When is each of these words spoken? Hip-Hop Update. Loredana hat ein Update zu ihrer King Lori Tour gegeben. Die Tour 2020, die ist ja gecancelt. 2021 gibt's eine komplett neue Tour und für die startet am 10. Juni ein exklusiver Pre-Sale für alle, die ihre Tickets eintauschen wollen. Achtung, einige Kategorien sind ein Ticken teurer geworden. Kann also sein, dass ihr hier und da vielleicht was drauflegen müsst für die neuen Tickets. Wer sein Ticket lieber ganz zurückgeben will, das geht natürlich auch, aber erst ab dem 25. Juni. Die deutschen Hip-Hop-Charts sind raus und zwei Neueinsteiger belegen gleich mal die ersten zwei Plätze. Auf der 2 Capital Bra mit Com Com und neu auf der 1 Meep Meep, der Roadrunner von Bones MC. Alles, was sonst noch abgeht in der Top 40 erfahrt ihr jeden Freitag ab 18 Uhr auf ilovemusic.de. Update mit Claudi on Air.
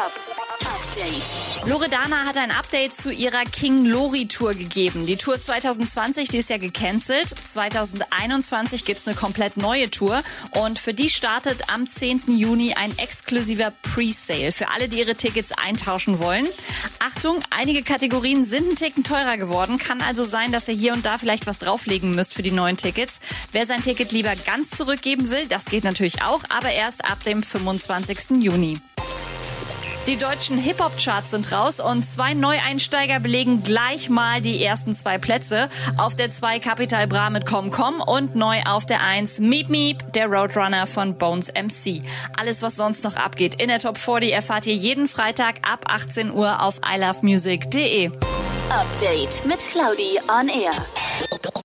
Hip-Hop 0.00 0.12
Update. 0.60 1.68
Loredana 1.68 2.24
hat 2.24 2.38
ein 2.38 2.50
Update 2.50 2.96
zu 2.96 3.10
ihrer 3.10 3.44
King 3.44 3.84
Lori 3.84 4.26
Tour 4.26 4.54
gegeben. 4.54 5.04
Die 5.04 5.16
Tour 5.16 5.38
2020, 5.38 6.28
die 6.28 6.38
ist 6.38 6.48
ja 6.48 6.56
gecancelt. 6.56 7.28
2021 7.28 8.86
gibt's 8.86 9.06
eine 9.06 9.16
komplett 9.16 9.58
neue 9.58 9.90
Tour 9.90 10.22
und 10.52 10.78
für 10.78 10.94
die 10.94 11.10
startet 11.10 11.68
am 11.68 11.86
10. 11.86 12.22
Juni 12.28 12.74
ein 12.74 12.96
exklusiver 12.98 13.72
Pre-Sale 13.82 14.52
für 14.52 14.68
alle, 14.68 14.88
die 14.88 15.00
ihre 15.00 15.16
Tickets 15.16 15.52
eintauschen 15.52 16.18
wollen. 16.18 16.46
Achtung, 17.00 17.40
einige 17.50 17.82
Kategorien 17.82 18.46
sind 18.46 18.70
ein 18.70 18.76
Ticken 18.76 19.04
teurer 19.04 19.36
geworden. 19.36 19.76
Kann 19.76 20.00
also 20.00 20.24
sein, 20.24 20.50
dass 20.50 20.68
ihr 20.68 20.74
hier 20.74 20.94
und 20.94 21.04
da 21.04 21.18
vielleicht 21.18 21.46
was 21.46 21.58
drauflegen 21.58 22.14
müsst 22.14 22.34
für 22.34 22.42
die 22.42 22.52
neuen 22.52 22.78
Tickets. 22.78 23.20
Wer 23.52 23.66
sein 23.66 23.82
Ticket 23.82 24.12
lieber 24.12 24.32
ganz 24.46 24.70
zurückgeben 24.70 25.30
will, 25.30 25.46
das 25.48 25.66
geht 25.66 25.84
natürlich 25.84 26.22
auch, 26.22 26.42
aber 26.48 26.70
erst 26.70 27.04
ab 27.04 27.22
dem 27.24 27.42
25. 27.42 28.42
Juni. 28.42 28.78
Die 30.06 30.16
deutschen 30.16 30.58
Hip-Hop-Charts 30.58 31.30
sind 31.30 31.52
raus 31.52 31.78
und 31.78 32.06
zwei 32.06 32.34
Neueinsteiger 32.34 33.20
belegen 33.20 33.62
gleich 33.62 34.08
mal 34.08 34.40
die 34.40 34.64
ersten 34.64 34.94
zwei 34.96 35.18
Plätze. 35.18 35.68
Auf 35.98 36.16
der 36.16 36.30
2 36.30 36.58
Capital 36.58 37.06
Bra 37.06 37.30
mit 37.30 37.46
Com 37.46 37.70
Com 37.70 38.00
und 38.00 38.34
neu 38.34 38.60
auf 38.66 38.86
der 38.86 39.02
1 39.02 39.40
Meep 39.40 39.68
Meep, 39.68 40.12
der 40.14 40.26
Roadrunner 40.26 40.86
von 40.86 41.16
Bones 41.16 41.48
MC. 41.48 42.02
Alles, 42.38 42.62
was 42.62 42.76
sonst 42.76 43.04
noch 43.04 43.16
abgeht 43.16 43.60
in 43.60 43.68
der 43.68 43.78
Top 43.78 43.98
40 43.98 44.32
erfahrt 44.32 44.66
ihr 44.66 44.74
jeden 44.74 45.06
Freitag 45.06 45.56
ab 45.70 45.84
18 45.86 46.32
Uhr 46.32 46.62
auf 46.62 46.80
ilovemusic.de. 46.84 48.10
Update 48.70 49.44
mit 49.44 49.58
Claudi 49.58 50.18
on 50.28 50.48
Air. 50.48 50.74